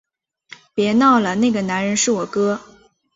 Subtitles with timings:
[0.73, 2.59] 别闹了，那个男人是我哥